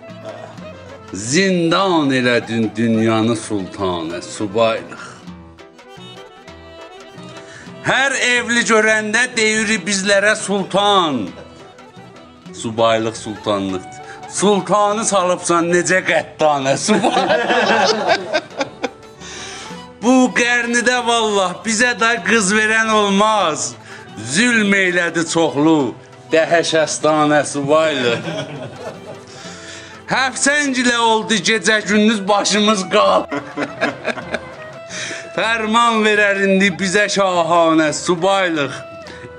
Zindan 1.14 2.10
elədin 2.10 2.72
dünyanı 2.76 3.36
sultanə, 3.38 4.18
subaylıq 4.26 5.04
Hər 7.86 8.16
evli 8.18 8.64
görəndə 8.66 9.22
deyir 9.38 9.76
bizlərə 9.86 10.32
sultan. 10.40 11.28
Subaylıq 12.54 13.18
sultanlıqdır. 13.20 14.02
Sultanı 14.40 15.06
salıbsan 15.06 15.70
necə 15.70 16.02
qəddanə 16.08 16.74
subay. 16.82 18.18
Bu 20.02 20.16
qərnidə 20.34 20.98
vallah 21.06 21.60
bizə 21.68 21.94
də 22.00 22.16
qız 22.26 22.54
verən 22.58 22.90
olmaz. 22.90 23.74
Zülm 24.34 24.74
eylədi 24.82 25.30
çoxlu, 25.30 25.94
dəhşəstanə 26.34 27.44
subaylı. 30.04 30.10
Həfsəngilə 30.10 30.98
oldu 30.98 31.34
gecə 31.34 31.88
gündüz 31.88 32.28
başımız 32.28 32.90
qal. 32.90 33.26
Fərman 35.36 36.04
verər 36.04 36.44
indi 36.44 36.72
bizə 36.72 37.10
şahanə 37.10 37.94
subaylıq. 37.94 38.72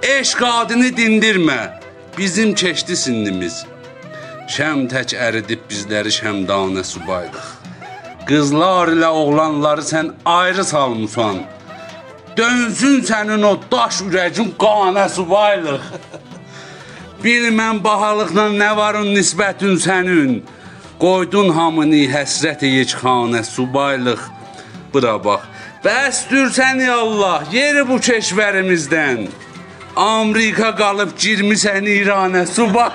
Eşq 0.02 0.42
adını 0.42 0.88
dindirmə. 0.96 1.80
Bizim 2.18 2.54
keçdi 2.54 2.96
sindimiz. 2.96 3.64
Şəm 4.48 4.88
tək 4.88 5.16
əridib 5.16 5.60
bizləri 5.70 6.10
şəmdanə 6.10 6.84
subaylıq. 6.84 7.46
Qızlar 8.26 8.88
ilə 8.88 9.08
oğlanları 9.08 9.82
sən 9.82 10.12
ayrı 10.24 10.64
salmısan. 10.64 11.42
Dönsün 12.36 13.02
sənin 13.02 13.42
o 13.42 13.58
daş 13.70 14.02
ürəyin 14.02 14.54
qanə 14.58 15.08
subaylıq. 15.08 15.82
Bilmən 17.24 17.84
bahalıqla 17.84 18.50
nə 18.52 18.76
varın 18.76 19.14
nisbətin 19.14 19.78
sənin. 19.78 20.42
Qoydun 21.02 21.50
hamını 21.50 22.04
həsrət 22.12 22.62
yecxanə 22.68 23.42
subaylıq. 23.44 24.20
Bura 24.92 25.16
bax. 25.24 25.48
Bəsdür 25.84 26.52
səni 26.54 26.86
Allah, 26.90 27.42
yeri 27.52 27.82
bu 27.88 27.98
keşvərimizdən. 28.08 29.26
Amerika 29.96 30.70
qalıb 30.76 31.12
girmisən 31.18 31.84
İranə, 31.98 32.46
subay. 32.46 32.90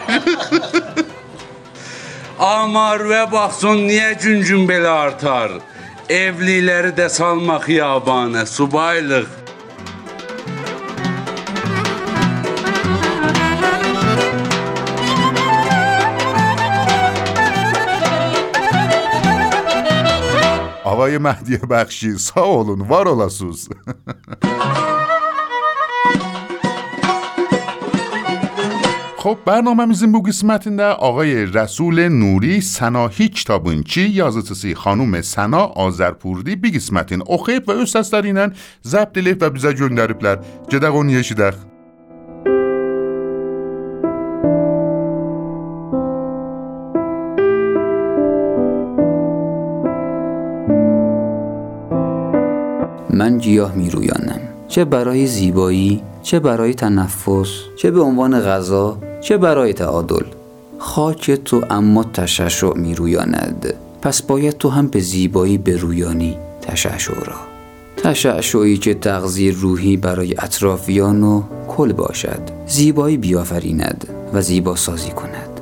Amar 2.39 3.03
və 3.11 3.25
baxsın 3.31 3.83
niyə 3.89 4.13
gün-gün 4.23 4.63
belə 4.67 4.95
artar. 5.05 5.59
Evliləri 6.09 6.95
də 6.95 7.09
salmaq 7.11 7.67
xiyabanə, 7.67 8.45
subaylıq. 8.47 9.38
آقای 21.09 21.17
مهدی 21.17 21.57
بخشی. 21.57 22.17
ساولون 22.17 22.81
وار 22.81 23.07
اولاسوز 23.07 23.69
خب 29.17 29.37
برنامه 29.45 29.85
میزیم 29.85 30.11
بو 30.11 30.21
قسمتین 30.21 30.75
ده 30.75 30.83
آقای 30.83 31.45
رسول 31.45 32.09
نوری 32.09 32.61
سنا 32.61 33.07
هیچ 33.07 33.45
تابونچی. 33.45 34.01
یازتسی 34.01 34.75
خانوم 34.75 35.21
سنا 35.21 35.65
آزرپوردی 35.65 36.55
بی 36.55 36.71
قسمتین. 36.71 37.23
اخیب 37.29 37.69
و 37.69 37.71
از 37.95 38.09
دارینن 38.09 38.53
زبدیلیف 38.81 39.37
و 39.41 39.49
بیزا 39.49 39.73
جنگ 39.73 39.97
داریبلر 39.97 40.37
جدقون 40.69 41.09
یشیدخ 41.09 41.55
من 53.29 53.37
گیاه 53.37 53.75
می 53.75 53.89
رویانم 53.89 54.39
چه 54.67 54.85
برای 54.85 55.27
زیبایی 55.27 56.01
چه 56.23 56.39
برای 56.39 56.73
تنفس 56.73 57.47
چه 57.75 57.91
به 57.91 58.01
عنوان 58.01 58.41
غذا 58.41 58.97
چه 59.21 59.37
برای 59.37 59.73
تعادل. 59.73 60.25
خاک 60.77 61.31
تو 61.31 61.61
اما 61.69 62.03
تششع 62.03 62.73
می 62.73 62.95
رویاند 62.95 63.73
پس 64.01 64.21
باید 64.21 64.57
تو 64.57 64.69
هم 64.69 64.87
به 64.87 64.99
زیبایی 64.99 65.57
برویانی 65.57 66.37
تشعشع 66.61 67.13
را. 67.13 67.35
تشعشعی 67.97 68.77
که 68.77 68.93
تغذیه 68.93 69.51
روحی 69.51 69.97
برای 69.97 70.35
اطرافیان 70.37 71.23
و 71.23 71.43
کل 71.67 71.93
باشد 71.93 72.41
زیبایی 72.67 73.17
بیافریند 73.17 74.07
و 74.33 74.41
زیبا 74.41 74.75
سازی 74.75 75.09
کند. 75.09 75.59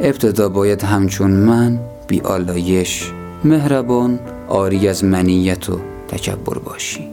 ابتدا 0.00 0.48
باید 0.48 0.82
همچون 0.82 1.30
من 1.30 1.78
بی 2.06 2.20
آلایش 2.20 3.12
مهربان 3.44 4.18
آری 4.48 4.88
از 4.88 5.04
منیت 5.04 5.70
و 5.70 5.78
تکبر 6.12 6.58
باشی. 6.58 7.08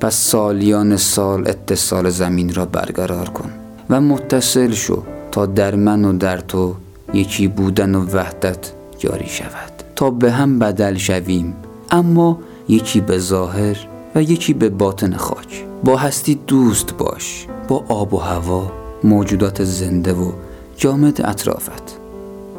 پس 0.00 0.14
سالیان 0.14 0.96
سال 0.96 1.48
اتصال 1.48 2.10
زمین 2.10 2.54
را 2.54 2.64
برقرار 2.64 3.28
کن 3.28 3.50
و 3.90 4.00
متصل 4.00 4.72
شو 4.72 5.02
تا 5.30 5.46
در 5.46 5.74
من 5.74 6.04
و 6.04 6.18
در 6.18 6.38
تو 6.38 6.74
یکی 7.14 7.48
بودن 7.48 7.94
و 7.94 8.04
وحدت 8.04 8.72
جاری 8.98 9.28
شود. 9.28 9.72
تا 9.96 10.10
به 10.10 10.32
هم 10.32 10.58
بدل 10.58 10.96
شویم 10.96 11.54
اما 11.90 12.38
یکی 12.68 13.00
به 13.00 13.18
ظاهر 13.18 13.76
و 14.14 14.22
یکی 14.22 14.54
به 14.54 14.68
باطن 14.68 15.16
خاک. 15.16 15.64
با 15.84 15.96
هستی 15.96 16.34
دوست 16.46 16.96
باش 16.96 17.46
با 17.68 17.84
آب 17.88 18.14
و 18.14 18.18
هوا 18.18 18.72
موجودات 19.04 19.64
زنده 19.64 20.12
و 20.12 20.32
جامد 20.76 21.20
اطرافت. 21.26 21.98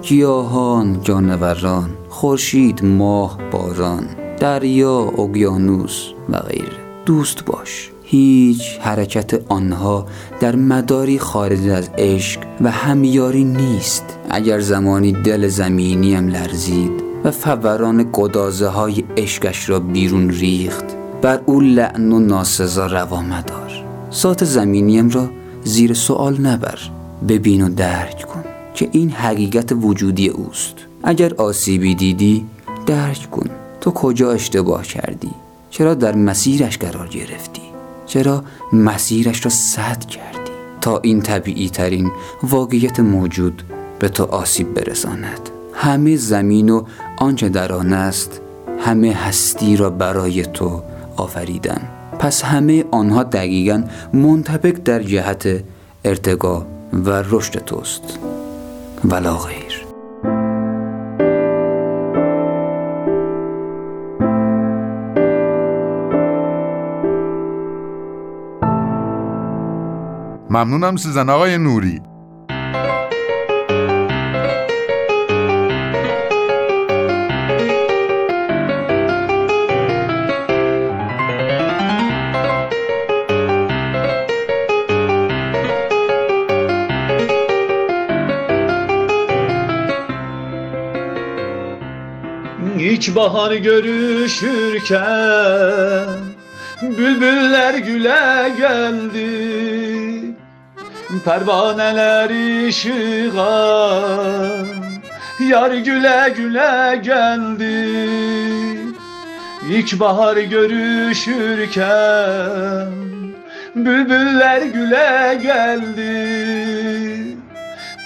گیاهان 0.02 1.02
جانوران 1.02 1.90
خورشید 2.10 2.86
ماه 2.86 3.38
باران. 3.52 4.25
دریا 4.40 5.00
اقیانوس 5.18 6.10
و 6.30 6.40
غیره. 6.40 6.86
دوست 7.06 7.46
باش. 7.46 7.92
هیچ 8.04 8.80
حرکت 8.82 9.52
آنها 9.52 10.06
در 10.40 10.56
مداری 10.56 11.20
خارج 11.20 11.68
از 11.68 11.90
عشق 11.98 12.42
و 12.62 12.72
همیاری 12.72 13.44
نیست. 13.44 14.18
اگر 14.30 14.60
زمانی 14.60 15.12
دل 15.12 15.48
زمینیم 15.48 16.28
لرزید 16.28 16.92
و 17.24 17.32
فوران 17.32 18.10
گدازه 18.14 18.68
های 18.68 19.04
عشقش 19.18 19.70
را 19.70 19.80
بیرون 19.80 20.30
ریخت 20.30 20.86
بر 21.22 21.42
او 21.46 21.62
لعن 21.62 22.12
و 22.12 22.20
ناسزا 22.20 22.88
روا 22.88 23.22
مدار. 23.22 23.84
سات 24.10 24.46
زمینیم 24.46 25.10
را 25.10 25.30
زیر 25.64 25.94
سوال 25.94 26.42
نبر. 26.42 26.80
ببین 27.28 27.62
و 27.62 27.70
درک 27.70 28.22
کن 28.22 28.44
که 28.74 28.90
این 28.92 29.10
حقیقت 29.10 29.72
وجودی 29.82 30.28
اوست. 30.28 30.76
اگر 31.04 31.34
آسیبی 31.34 31.96
دیدی 31.96 32.46
درک 32.86 33.32
کن. 33.32 33.65
تو 33.86 33.92
کجا 33.92 34.32
اشتباه 34.32 34.84
کردی؟ 34.84 35.32
چرا 35.70 35.94
در 35.94 36.16
مسیرش 36.16 36.78
قرار 36.78 37.08
گرفتی؟ 37.08 37.62
چرا 38.06 38.44
مسیرش 38.74 39.46
را 39.46 39.52
سد 39.52 40.06
کردی؟ 40.06 40.52
تا 40.82 41.00
این 41.00 41.22
طبیعی 41.22 41.70
ترین 41.70 42.12
واقعیت 42.44 43.00
موجود 43.00 43.64
به 44.00 44.10
تو 44.10 44.24
آسیب 44.24 44.74
برساند. 44.74 45.50
همه 45.74 46.16
زمین 46.16 46.70
و 46.70 46.84
آنچه 47.18 47.50
در 47.50 47.74
آن 47.74 47.94
است 47.94 48.42
همه 48.80 49.14
هستی 49.14 49.78
را 49.78 49.90
برای 49.90 50.46
تو 50.46 50.84
آفریدن. 51.16 51.82
پس 52.20 52.44
همه 52.44 52.86
آنها 52.92 53.24
دقیقا 53.24 53.84
منطبق 54.14 54.78
در 54.86 55.04
جهت 55.04 55.64
ارتقا 56.06 56.66
و 56.94 57.10
رشد 57.10 57.66
توست. 57.66 58.20
ولا 59.04 59.36
ممنونم 70.56 70.96
سیزن 70.96 71.30
آقای 71.30 71.58
نوری 71.58 72.02
İlk 92.80 93.16
bahar 93.16 93.52
görüşürken 93.52 94.96
Bülbüller 96.82 97.74
güle 97.74 98.52
geldi 98.58 100.15
Pervaneler 101.10 102.30
ışığa 102.68 104.00
Yar 105.40 105.72
güle 105.72 106.34
güle 106.38 107.02
geldi. 107.04 108.00
İlk 109.70 110.00
bahar 110.00 110.38
görüşürken 110.38 111.86
Bülbüller 113.76 114.62
güle 114.62 115.40
geldi. 115.44 116.16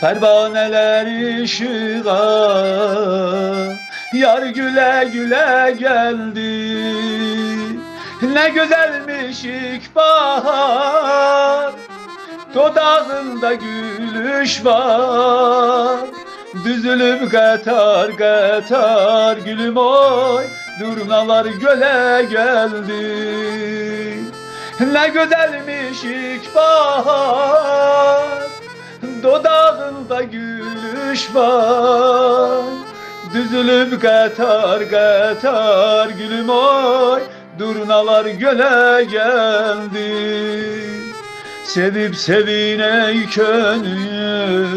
Pervaneler 0.01 1.41
ışığa 1.41 2.19
Yar 4.13 4.43
güle 4.43 5.09
güle 5.13 5.75
geldi. 5.79 6.79
Ne 8.33 8.49
güzelmiş 8.49 9.45
ilk 9.45 9.95
bahar 9.95 11.73
Dodağında 12.53 13.53
gülüş 13.53 14.65
var. 14.65 15.99
Düzülüp 16.65 17.31
katar 17.31 18.17
katar 18.17 19.38
gülüm 19.38 19.77
oy. 19.77 20.43
Durnalar 20.79 21.45
göle 21.45 22.25
geldi. 22.25 23.03
Ne 24.79 25.07
güzelmiş 25.07 26.03
ilk 26.03 26.55
bahar 26.55 28.27
Dodağında 29.23 30.21
gülüş 30.21 31.35
var. 31.35 32.63
Düzülüp 33.33 34.01
katar 34.01 34.89
katar 34.89 36.09
gülüm 36.09 36.49
oy. 36.49 37.21
Durnalar 37.59 38.25
göle 38.25 39.03
geldi 39.03 40.98
Sevip 41.69 42.15
sevine 42.15 43.13
könül 43.32 44.67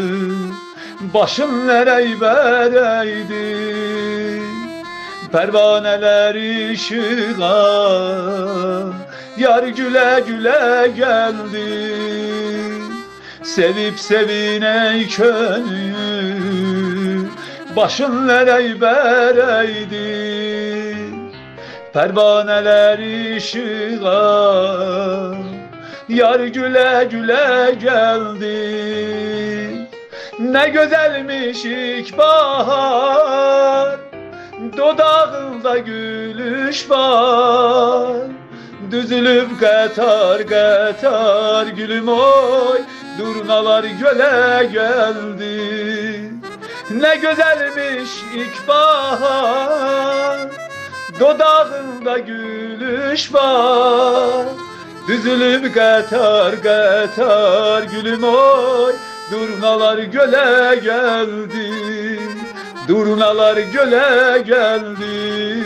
Başın 1.13 1.67
nerey 1.67 2.21
bereydi? 2.21 3.57
Pervaneler 5.31 6.35
ışığa 6.71 7.53
Yar 9.37 9.63
güle 9.63 10.23
güle 10.27 10.91
geldi. 10.97 11.93
Sevip 13.43 13.99
sevine 13.99 15.03
könül 15.15 16.45
Başın 17.75 18.27
nerey 18.27 18.81
bereydi? 18.81 20.03
Pervaneler 21.93 22.99
ışığa 23.37 24.53
Yar 26.09 26.39
güle 26.39 27.07
güle 27.11 27.75
geldi. 27.81 28.53
Ne 30.39 30.69
güzelmiş 30.69 31.65
ilk 31.65 32.17
bahar 32.17 33.99
Dodağında 34.77 35.77
gülüş 35.77 36.89
var. 36.89 38.17
Düzülüp 38.91 39.59
katar 39.59 40.47
katar 40.47 41.67
gülüm 41.67 42.07
oy. 42.07 42.81
Durnalar 43.19 43.83
göle 43.83 44.65
geldi. 44.65 46.31
Ne 46.91 47.15
güzelmiş 47.15 48.09
ilk 48.35 48.67
bahar 48.67 50.49
Dodağında 51.19 52.17
gülüş 52.17 53.33
var 53.33 54.45
Düzülüp 55.07 55.73
katar 55.73 56.63
katar 56.63 57.83
gülüm 57.83 58.23
oy. 58.23 58.93
Durnalar 59.31 59.97
göle 59.97 60.75
geldi 60.75 62.19
Durnalar 62.87 63.57
göle 63.57 64.41
geldi 64.41 65.63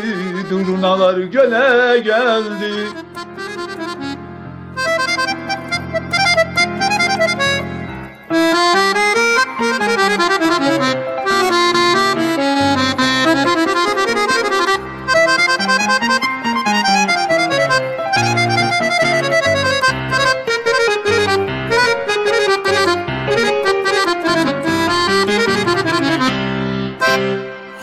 Durnalar 0.49 1.17
göle 1.17 1.99
geldi 1.99 2.87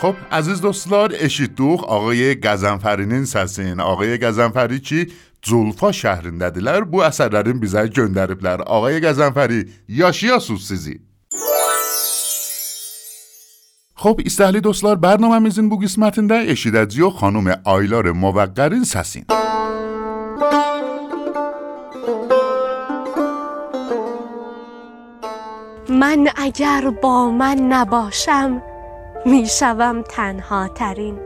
خب 0.05 0.15
عزیز 0.31 0.61
دوستان 0.61 1.11
اشید 1.19 1.55
دوخ 1.55 1.83
آقای 1.83 2.39
گزنفرینین 2.39 3.25
سسین. 3.25 3.79
آقای 3.79 4.17
گزنفری 4.17 4.79
چی؟ 4.79 5.07
زلفا 5.45 5.91
شهرین 5.91 6.37
ددیلر 6.37 6.81
بو 6.81 7.01
اثرارین 7.01 7.59
بیزه 7.59 7.87
گندریبلر. 7.87 8.61
آقای 8.61 9.01
گزنفری 9.01 9.65
یاشی 9.89 10.27
یا 10.27 10.39
سوسیزی؟ 10.39 10.99
خب 13.95 14.19
استهلی 14.25 14.61
دوستان 14.61 14.95
برنامه 14.95 15.39
میزین 15.39 15.69
بو 15.69 15.79
گسمتین 15.79 16.27
ده. 16.27 16.35
اشید 16.35 16.75
از 16.75 16.97
یو 16.97 17.09
خانوم 17.09 17.55
آیلار 17.63 18.11
موقرین 18.11 18.83
سسین. 18.83 19.25
من 25.89 26.27
اگر 26.37 26.89
با 27.03 27.29
من 27.29 27.55
نباشم 27.55 28.61
می‌شوم 29.25 30.01
تنها 30.01 30.67
ترین 30.67 31.19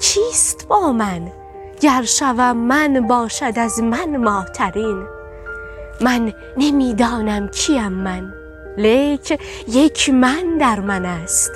چیست 0.00 0.66
با 0.68 0.92
من؟ 0.92 1.32
گر 1.80 2.02
شوم 2.02 2.56
من 2.56 3.06
باشد 3.06 3.52
از 3.56 3.82
من 3.82 4.16
ماترین. 4.16 5.06
من 6.00 6.32
نمی‌دانم 6.56 7.48
کیم 7.48 7.88
من. 7.88 8.32
لیک 8.76 9.40
یک 9.68 10.10
من 10.10 10.58
در 10.58 10.80
من 10.80 11.04
است. 11.04 11.50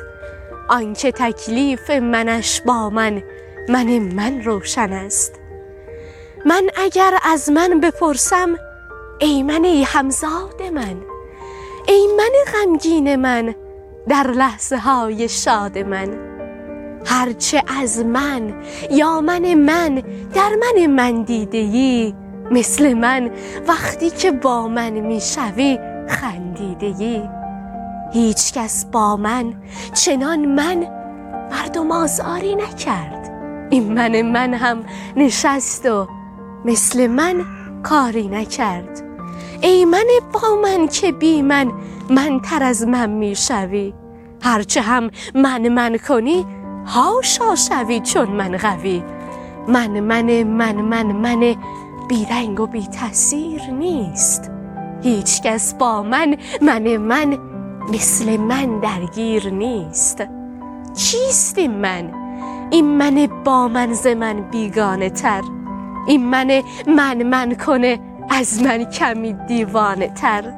آنچه 0.69 1.13
تکلیف 1.13 1.91
منش 1.91 2.61
با 2.61 2.91
من 2.91 3.23
من 3.69 3.99
من 3.99 4.43
روشن 4.45 4.93
است. 4.93 5.35
من 6.47 6.63
اگر 6.77 7.19
از 7.25 7.51
من 7.51 7.81
بپرسم 7.81 8.57
ای 9.19 9.43
من 9.43 9.65
ای 9.65 9.83
همزاد 9.83 10.63
من. 10.73 10.97
ای 11.89 12.07
من 12.17 12.53
غمگین 12.53 13.17
من. 13.17 13.55
در 14.11 14.27
لحظه 14.27 14.77
های 14.79 15.29
شاد 15.29 15.79
من. 15.79 16.09
هرچه 17.07 17.63
از 17.81 18.05
من 18.05 18.55
یا 18.91 19.21
من 19.21 19.55
من 19.55 20.03
در 20.35 20.51
من 20.61 20.87
من 20.87 21.23
دیده 21.23 21.59
ای 21.59 22.15
مثل 22.51 22.95
من 22.95 23.31
وقتی 23.69 24.11
که 24.11 24.33
با 24.33 24.69
من 24.69 24.91
می‌شوی 24.91 25.79
ای 26.81 27.23
هیچ 28.13 28.53
کس 28.53 28.85
با 28.85 29.17
من 29.17 29.55
چنان 29.95 30.45
من 30.45 30.87
مردم 31.51 31.93
آزاری 31.93 32.55
نکرد. 32.55 33.31
این 33.71 33.93
من 33.93 34.23
من 34.23 34.55
هم 34.55 34.85
نشست 35.17 35.87
و 35.87 36.09
مثل 36.65 37.07
من 37.07 37.45
کاری 37.83 38.29
نکرد. 38.29 39.03
ای 39.61 39.85
من 39.85 40.05
با 40.33 40.57
من 40.63 40.89
که 40.89 41.13
بی 41.13 41.43
من 41.43 41.73
من 42.11 42.41
تر 42.41 42.63
از 42.63 42.87
من 42.87 43.11
می‌شوی. 43.11 44.00
هرچه 44.43 44.81
هم 44.81 45.11
من 45.35 45.69
من 45.69 45.97
کنی 45.97 46.47
هاشا 46.87 47.55
شوی 47.55 48.01
چون 48.01 48.29
من 48.29 48.57
قوی. 48.57 49.03
من 49.69 50.01
من 50.01 50.43
من 50.43 50.75
من 50.75 51.07
من 51.07 51.55
بی 52.09 52.27
رنگ 52.31 52.61
و 52.61 52.67
بی 52.67 52.87
تاثیر 52.87 53.63
نیست. 53.63 54.51
هیچ 55.03 55.43
کس 55.43 55.75
با 55.75 56.03
من 56.03 56.37
من 56.63 56.97
من 56.97 57.39
مثل 57.93 58.37
من 58.37 58.81
درگیر 58.81 59.51
نیست. 59.51 60.25
چیست 60.95 61.59
من؟ 61.59 62.11
این 62.71 62.85
من 62.85 63.29
با 63.45 63.69
من 63.69 63.93
ز 63.93 64.07
من 64.07 64.41
بیگانه 64.51 65.11
تر. 65.11 65.43
این 66.07 66.27
من 66.27 66.63
من 66.87 67.23
من 67.23 67.55
کنه 67.55 68.01
از 68.31 68.63
من 68.63 68.85
کمی 68.85 69.33
دیوانه 69.33 70.09
تر. 70.09 70.53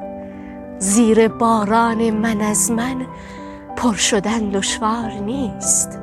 زیر 0.79 1.27
باران 1.27 2.09
من 2.11 2.41
از 2.41 2.71
من 2.71 3.05
پر 3.75 3.93
شدن 3.93 4.49
دشوار 4.49 5.11
نیست. 5.11 5.99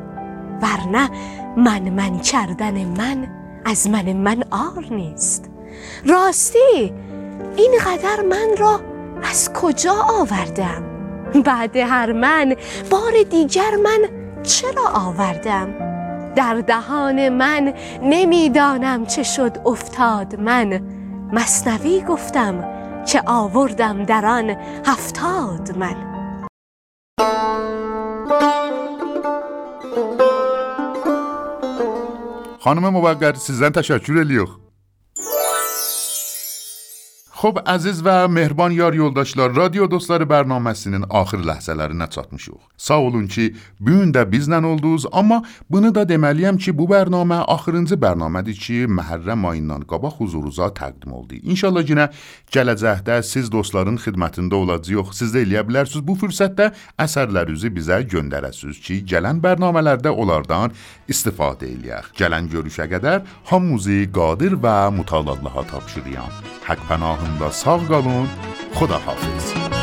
ورنه 0.63 1.11
من 1.57 1.89
من 1.91 2.19
کردن 2.19 2.85
من 2.85 3.29
از 3.65 3.91
من 3.91 4.13
من 4.13 4.45
آر 4.51 4.87
نیست. 4.91 5.51
راستی 6.07 6.93
این 7.57 7.73
قدر 7.87 8.23
من 8.31 8.57
را 8.59 8.81
از 9.23 9.53
کجا 9.53 9.95
آوردم؟ 10.21 10.83
بعد 11.45 11.77
هر 11.77 12.13
من 12.13 12.55
بار 12.91 13.13
دیگر 13.31 13.77
من 13.85 14.09
چرا 14.43 14.89
آوردم؟ 14.95 15.75
در 16.35 16.55
دهان 16.55 17.29
من 17.29 17.75
نمی‌دانم 18.03 19.07
چه 19.07 19.23
شد 19.23 19.59
افتاد 19.67 20.41
من. 20.41 20.81
مصنوی 21.33 22.01
گفتم 22.01 22.65
که 23.07 23.23
آوردم 23.27 24.05
در 24.05 24.27
آن 24.27 24.57
هفتاد 24.87 25.79
من. 25.79 26.10
خانم 32.63 32.89
موقر 32.89 33.35
سیزن 33.35 33.71
تشکر 33.71 34.13
لیوخ 34.13 34.59
Xoş 37.41 37.57
əziz 37.73 38.03
və 38.05 38.27
mehriban 38.29 38.75
yar 38.77 38.93
yoldaşlar, 38.93 39.55
radio 39.57 39.87
dostları 39.89 40.27
bərnaməsinin 40.29 41.07
axır 41.09 41.41
ləhzələrinə 41.49 42.11
çatmışıq. 42.13 42.59
Sağ 42.77 42.99
olun 43.01 43.29
ki, 43.33 43.55
bu 43.81 43.95
gün 43.95 44.11
də 44.13 44.27
bizlə 44.29 44.59
oldunuz, 44.61 45.07
amma 45.13 45.39
bunu 45.71 45.89
da 45.95 46.03
deməliyəm 46.05 46.59
ki, 46.61 46.75
bu 46.77 46.85
bərnamə 46.91 47.39
axırıncı 47.49 47.97
bərnamədir 47.97 48.59
ki, 48.61 48.77
Məhərrəm 48.93 49.47
ayından 49.49 49.87
qabaq 49.89 50.19
huzurunuza 50.21 50.69
təqdim 50.77 51.15
oldu. 51.17 51.39
İnşallah 51.41 51.89
yenə 51.89 52.11
gələcəkdə 52.53 53.23
siz 53.25 53.49
dostların 53.49 53.97
xidmətində 53.97 54.61
olacağıq. 54.61 55.15
Siz 55.17 55.33
də 55.33 55.47
eləyə 55.47 55.65
bilərsiniz 55.65 56.05
bu 56.05 56.19
fürsətdə 56.21 56.75
əsərlərinizi 57.01 57.73
bizə 57.73 58.03
göndərəsiniz 58.05 58.85
ki, 58.85 59.01
gələn 59.15 59.41
bərnamələrdə 59.41 60.13
onlardan 60.13 60.77
istifadə 61.09 61.73
eləyək. 61.73 62.13
Gələn 62.21 62.53
görüşə 62.53 62.85
qədər 62.93 63.25
hamımızı 63.49 64.03
qadir 64.13 64.61
və 64.61 64.77
mutallaha 64.93 65.65
tapşırıram. 65.73 66.37
Haqq 66.69 67.30
خودتون 67.31 67.39
را 67.39 67.51
ساق 67.51 67.89
گامون 67.89 68.29
خدا 68.75 68.99
حافظ 68.99 69.80